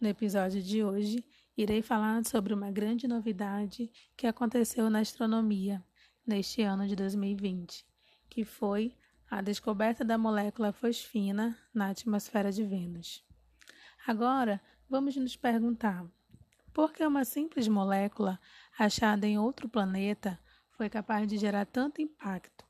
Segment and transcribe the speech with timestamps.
[0.00, 1.24] No episódio de hoje,
[1.56, 5.84] irei falar sobre uma grande novidade que aconteceu na astronomia
[6.24, 7.84] neste ano de 2020,
[8.30, 8.96] que foi
[9.28, 13.24] a descoberta da molécula fosfina na atmosfera de Vênus.
[14.06, 16.06] Agora, vamos nos perguntar:
[16.72, 18.38] por que uma simples molécula
[18.78, 20.38] achada em outro planeta
[20.70, 22.64] foi capaz de gerar tanto impacto?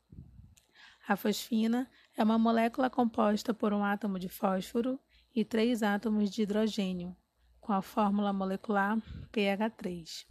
[1.07, 1.87] A fosfina
[2.17, 4.99] é uma molécula composta por um átomo de fósforo
[5.35, 7.15] e três átomos de hidrogênio,
[7.59, 8.97] com a fórmula molecular
[9.31, 10.25] pH3.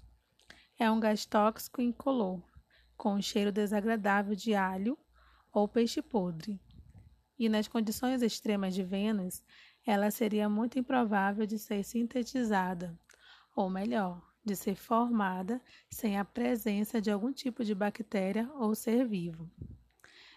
[0.79, 2.43] É um gás tóxico incolor,
[2.97, 4.98] com um cheiro desagradável de alho
[5.52, 6.61] ou peixe podre.
[7.38, 9.45] E nas condições extremas de Vênus,
[9.87, 12.99] ela seria muito improvável de ser sintetizada,
[13.55, 15.60] ou melhor, de ser formada
[15.91, 19.51] sem a presença de algum tipo de bactéria ou ser vivo.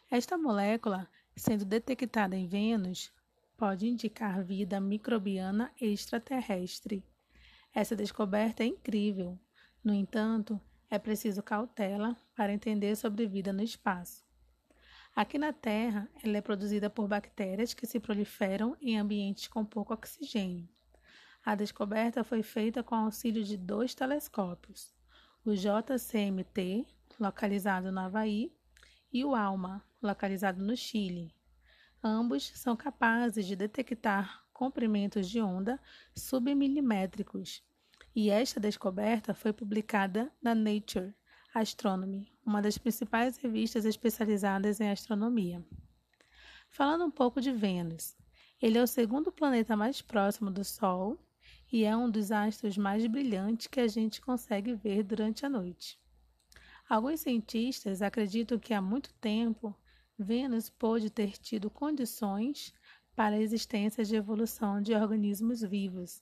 [0.09, 3.11] Esta molécula, sendo detectada em Vênus,
[3.61, 7.05] pode indicar vida microbiana extraterrestre.
[7.71, 9.37] Essa descoberta é incrível.
[9.83, 10.59] No entanto,
[10.89, 14.25] é preciso cautela para entender sobre vida no espaço.
[15.15, 19.93] Aqui na Terra, ela é produzida por bactérias que se proliferam em ambientes com pouco
[19.93, 20.67] oxigênio.
[21.45, 24.91] A descoberta foi feita com auxílio de dois telescópios,
[25.45, 26.87] o JCMT,
[27.19, 28.51] localizado no Havaí,
[29.13, 31.31] e o ALMA, localizado no Chile.
[32.03, 35.79] Ambos são capazes de detectar comprimentos de onda
[36.15, 37.63] submilimétricos,
[38.15, 41.13] e esta descoberta foi publicada na Nature
[41.53, 45.63] Astronomy, uma das principais revistas especializadas em astronomia.
[46.69, 48.17] Falando um pouco de Vênus,
[48.61, 51.19] ele é o segundo planeta mais próximo do Sol
[51.71, 55.99] e é um dos astros mais brilhantes que a gente consegue ver durante a noite.
[56.89, 59.75] Alguns cientistas acreditam que há muito tempo
[60.17, 62.73] Vênus pôde ter tido condições
[63.15, 66.21] para a existência de evolução de organismos vivos,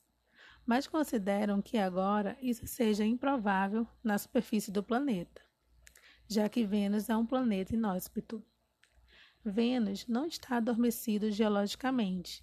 [0.66, 5.42] mas consideram que agora isso seja improvável na superfície do planeta,
[6.28, 8.44] já que Vênus é um planeta inóspito.
[9.44, 12.42] Vênus não está adormecido geologicamente,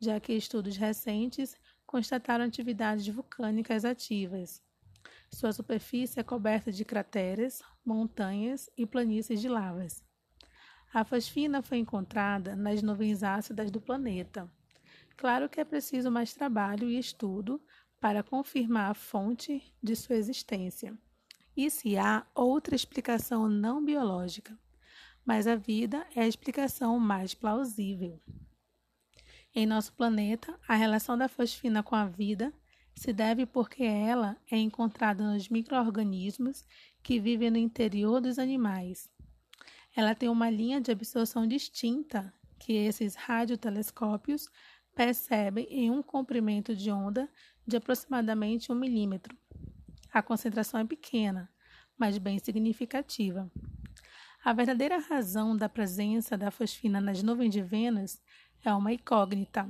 [0.00, 4.62] já que estudos recentes constataram atividades vulcânicas ativas.
[5.32, 10.04] Sua superfície é coberta de crateras, montanhas e planícies de lavas.
[10.96, 14.50] A fosfina foi encontrada nas nuvens ácidas do planeta.
[15.14, 17.60] Claro que é preciso mais trabalho e estudo
[18.00, 20.96] para confirmar a fonte de sua existência
[21.54, 24.58] e se há outra explicação não biológica,
[25.22, 28.18] mas a vida é a explicação mais plausível.
[29.54, 32.54] Em nosso planeta, a relação da fosfina com a vida
[32.94, 36.64] se deve porque ela é encontrada nos microorganismos
[37.02, 39.14] que vivem no interior dos animais
[39.96, 44.46] ela tem uma linha de absorção distinta que esses radiotelescópios
[44.94, 47.26] percebem em um comprimento de onda
[47.66, 49.34] de aproximadamente um milímetro.
[50.12, 51.50] A concentração é pequena,
[51.96, 53.50] mas bem significativa.
[54.44, 58.20] A verdadeira razão da presença da fosfina nas nuvens de Vênus
[58.62, 59.66] é uma incógnita.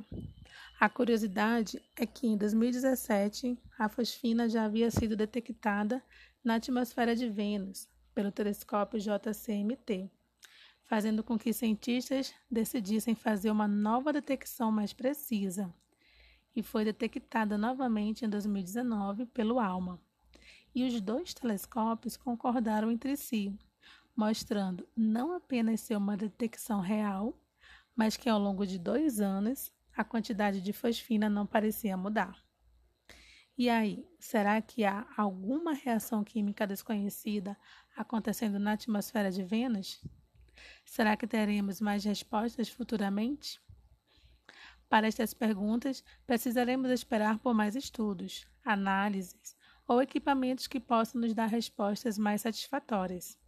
[0.80, 6.02] A curiosidade é que em 2017 a fosfina já havia sido detectada
[6.42, 10.10] na atmosfera de Vênus pelo telescópio JCMT
[10.86, 15.72] fazendo com que cientistas decidissem fazer uma nova detecção mais precisa,
[16.54, 20.00] e foi detectada novamente em 2019 pelo ALMA.
[20.74, 23.54] E os dois telescópios concordaram entre si,
[24.16, 27.38] mostrando não apenas ser uma detecção real,
[27.94, 32.42] mas que ao longo de dois anos a quantidade de fosfina não parecia mudar.
[33.58, 37.56] E aí, será que há alguma reação química desconhecida
[37.96, 40.02] acontecendo na atmosfera de Vênus?
[40.84, 43.60] Será que teremos mais respostas futuramente?
[44.88, 49.56] Para estas perguntas, precisaremos esperar por mais estudos, análises
[49.86, 53.38] ou equipamentos que possam nos dar respostas mais satisfatórias.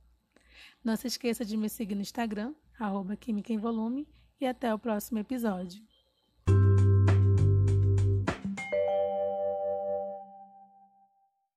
[0.83, 4.09] Não se esqueça de me seguir no Instagram, arroba Química em Volume,
[4.41, 5.83] e até o próximo episódio.